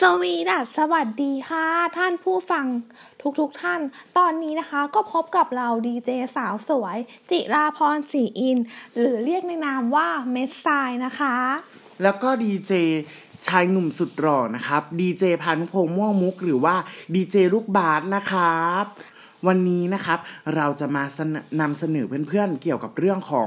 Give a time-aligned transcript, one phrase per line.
[0.00, 2.66] สวีดัสสวัสดีค่ะ ท่านผู้ฟัง
[3.40, 3.80] ทุกๆทท่าน
[4.18, 6.98] ตอนนี้นะคะก็พบกับเราดีเจสาวสวย
[7.30, 8.58] จิราพรศรีอิน
[8.98, 10.66] หรือเรียกในนามว่าเมสไซ
[11.06, 11.36] นะคะ
[12.02, 12.72] แล้วก็ดีเจ
[13.46, 16.74] ชายหนุ่มสุดหล่อนะครับดีเจพานุพงษ์ม่วงมุกหรือว่า
[17.14, 18.84] ดีเจลูกบาสนะครับ
[19.46, 20.18] วันนี้นะครับ
[20.56, 21.04] เราจะมา
[21.60, 23.46] นำเสนอเพื่อนๆเกี่ยวกับเรื่องของ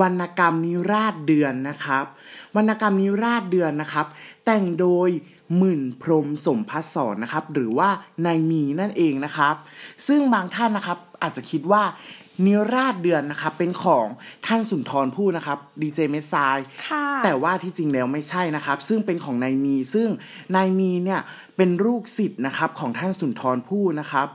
[0.00, 2.04] วรรณกรรมนิราศเดือนนะครับ
[2.56, 4.06] วรรณกรรมนิราศเดือนนะครับ
[4.44, 5.10] แต่งโดย
[5.58, 7.90] หมื่นพรมสมพัสสอนนะครับ หรือว่า
[8.26, 9.54] นายมีนั่นเองนะครับ
[10.06, 11.82] ซึ่งบางท่านนะครับอาจจะคิดว่า
[12.44, 14.06] นิราชเดือนนะครับเป็นของ
[14.46, 16.34] ท่านสุนทรภู่นะครับดีเจเมสไซ
[17.24, 20.08] แต่ว่าที่จริงแล้วไม่ใช่นะครับ ซึ่งเป็นของนายมี ซึ่ง
[20.56, 21.20] นายมีเนี่ย
[21.56, 24.26] เป็นลูกศิษย์นะครับของท่านสุนทรภู่นะครับ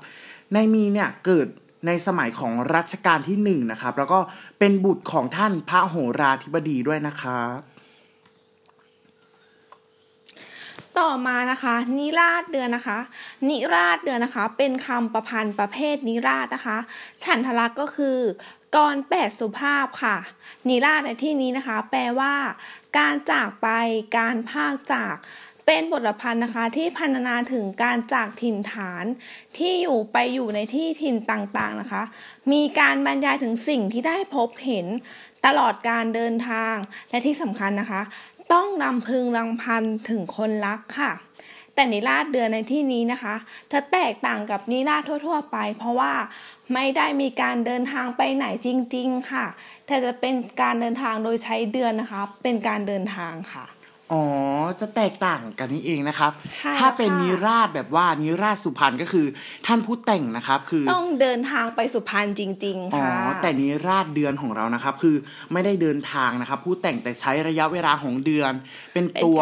[0.55, 1.47] นายมีเนี่ยเกิด
[1.87, 4.19] ในสมัยของรัชกาลที่หนึ่งนะครับ แล้วก็
[4.59, 7.57] เป็นบุตรของท่านพระโหราธิบดีด้วยนะครับ
[10.99, 12.99] ต่อมานะคะ นิราชเดือนนะคะ
[13.49, 16.77] นิราชเดือนนะคะ เป็นคำประพันธ์ประเภทนิราชนะคะ
[17.23, 18.19] ฉันทลักษ์ก็คือ
[18.75, 20.17] กรแปดสุภาพค่ะ
[20.69, 22.33] นิราชในที่นี้นะคะ แปลว่า
[22.97, 23.67] การจากไป
[24.17, 25.15] การพากจาก
[25.65, 29.05] เป็นบทพันธ์นะคะที่พันนาถึงการจากถิ่นฐาน
[29.57, 32.03] ที่อยู่ไปอยู่ในที่ถิ่นต่างๆนะคะ
[32.51, 34.87] มีการบรรยายถึงสิ่งที่ได้พบเห็น
[35.45, 36.75] ตลอดการเดินทาง
[37.09, 38.01] และที่สำคัญนะคะ
[38.53, 41.11] ต้องนำพึงรังพันถึงคนรักค่ะ
[41.75, 43.35] แต่นิราชเดือนในที่นี้นะคะ
[43.71, 46.13] จะแตกต่างกับนิราชทั่ว ๆ ไป เพราะว่า
[46.73, 49.45] ไม่ได้มีการเดินทางไปไหนจริง ๆ ค่ะ
[49.87, 53.65] แต่จะเป็นการเดินทางโดยใช้เดือนนะคะ เป็นการเดินทางค่ะ
[54.13, 54.23] อ๋อ
[54.79, 56.31] จะแตกต่างกันนี่เองนะครับ
[56.79, 59.25] ถ้าเป็นนิราชแบบว่านิราชสุพรรณก็คือ
[59.67, 65.15] ท่านผู้แต่งนะครับ คือต้องเดินทางไปสุพรรณจริง ๆ ค่ะ อ๋อ แต่นิราชเดือนของเรานะครับ คือ
[65.51, 68.51] ไม่ได้เดินทางนะครับ ผู้แต่งแต่ใช้ระยะเวลาของเดือน
[68.93, 69.39] เป็นตัว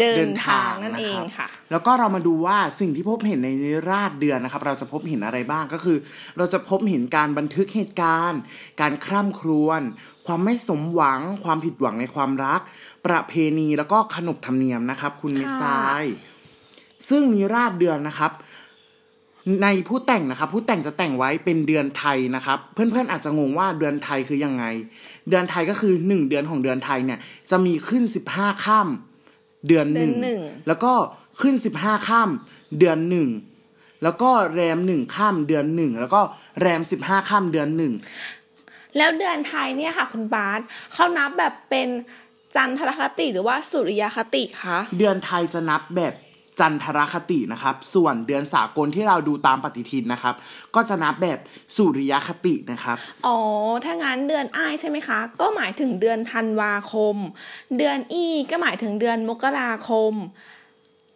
[0.00, 5.98] เดินทางนั่นเองค่ะ แล้วก็เรามาดูว่าสิ่งที่พบเห็นในนิราชเดือนนะครับ เราจะพบเห็นอะไรบ้างก็คือ
[6.38, 8.40] เราจะพบเห็นการบันทึกเหตุการณ์
[8.80, 9.80] การคร่ำครวญ
[10.26, 12.60] ความไม่สมหวัง ความผิดหวังในความรัก
[13.06, 16.04] ประเพณีแล้วก็ขนบธรรมเนียมนะครับ คุณมิสาย
[17.08, 18.32] ซึ่งนิราชเดือนนะครับ
[19.62, 24.64] ในผู้แต่งนะครับ ผู้แต่งจะแต่งไว้เป็นเดือนไทยนะครับ เพื่อนๆอาจจะงงว่าเดือนไทยคือยังไง
[25.28, 27.18] เดือนไทยก็คือหนึ่งเดือนของเดือนไทยเนี่ย
[27.50, 30.10] จะมีขึ้นสิบห้าค่ำเดือนหนึ่ง
[30.66, 30.92] แล้วก็
[31.40, 33.28] ขึ้นสิบห้าค่ำเดือนหนึ่ง
[34.02, 36.20] แล้วก็แรมหนึ่งค่ำเดือนหนึ่งแล้วก็
[36.60, 37.92] แรมสิบห้าค่ำเดือนหนึ่ง
[38.96, 40.60] แล้วเดือนไทยเนี่ยค่ะคุณบาส
[40.92, 41.88] เขานับแบบเป็น
[42.56, 46.14] จันทรคติหรือว่าสุริยคติคะเดือนไทยจะนับแบบ
[46.60, 50.34] จันทรคตินะครับ ส่วนเดือนสากลที่เราดูตามปฏิทินนะครับ
[50.74, 51.38] ก็จะนับแบบ
[51.76, 52.96] สุริยคตินะครับ
[53.26, 53.38] อ๋อ
[53.84, 57.16] ถ้างั้นเดือนอ้ายใช่ไหมคะ ก็หมายถึงเดือนธันวาคม
[57.78, 60.14] เดือนอีก็หมายถึงเดือนมกราคม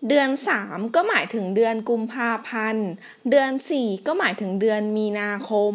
[0.06, 2.88] เดือนสามก็หมายถึงเดือนกุมภาพันธ์
[3.30, 5.74] เดือนสี่ก็หมายถึงเดือนมีนาคม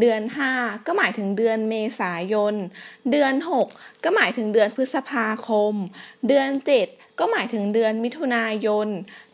[0.00, 0.52] เดือนห้า
[0.86, 2.54] ก็หมายถึงเดือนเมษายน
[3.10, 3.68] เดือนหก
[4.04, 5.74] ก็หมายถึงเดือนพฤษภาคม
[6.28, 6.86] เดือนเจ็ด
[7.18, 8.88] ก็หมายถึงเดือนมิถุนายน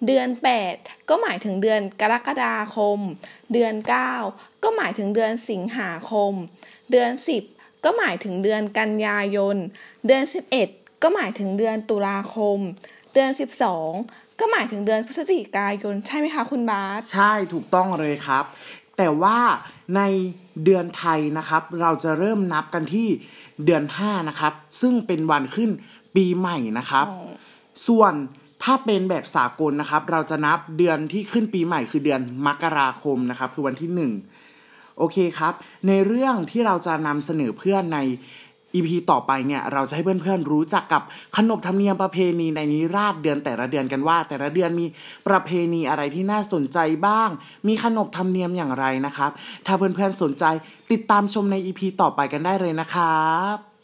[0.07, 0.75] เดือนแปด
[1.09, 2.99] ก็หมายถึงเดือนกรกฎาคม
[3.53, 4.13] เดือนเก้า
[4.63, 6.33] ก็หมายถึงเดือนสิงหาคม
[6.91, 7.43] เดือนสิบ
[7.85, 9.57] ก็หมายถึงเดือนกันยายน
[10.07, 10.69] เดือนสิบเอ็ด
[11.03, 12.59] ก็หมายถึงเดือนตุลาคม
[13.13, 13.93] เดือนสิบสอง
[14.41, 18.45] ก็หมายถึงเดือนพฤศจิกายนใช่ไหมคะคุณบาสใช่ถูกต้องเลยครับ
[18.97, 19.39] แต่ว่า
[19.97, 20.03] ใน
[20.65, 23.09] เดือนไทยนะครับ เราจะเริ่มนับกันที่
[23.65, 25.71] เดือนห้านะครับ ซึ่งเป็นวันขึ้น
[26.17, 27.07] ปีใหม่นะครับ
[27.87, 28.15] ส่วน
[28.63, 34.13] ถ้าเป็นแบบสากลนะครับ เราจะนับเดือนที่ขึ้นปีใหม่คือเดือนมกราคมนะครับ คือวันที่หนึ่ง
[34.99, 35.55] โอเคครับ
[35.89, 37.99] ในเรื่องที่เราจะนำเสนอเพื่อนใน
[38.75, 41.03] อีพีต่อไปเนี่ยเราจะให้เพื่อนๆรู้จักกับ
[41.37, 44.87] ขนบธรรมเนียมประเพณีในนิราชเดือนแต่ละเดือนกันว่า แต่ละเดือนมี
[45.29, 47.29] ประเพณีอะไรที่น่าสนใจบ้าง
[47.69, 49.31] มีขนบธรรมเนียมอย่างไรนะครับ
[49.67, 50.45] ถ้าเพื่อนๆสนใจ
[50.91, 53.78] ติดตามชมในอีพีต่อไปกันได้เลยนะครับ